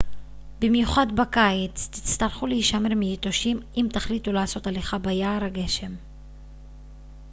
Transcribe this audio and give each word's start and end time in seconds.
במיוחד 0.59 1.07
בקיץ 1.15 1.87
תצטרכו 1.87 2.47
להישמר 2.47 2.95
מיתושים 2.95 3.59
אם 3.77 3.87
תחליטו 3.93 4.31
לעשות 4.31 4.67
הליכה 4.67 4.97
ביער 4.97 5.43
הגשם 5.43 5.91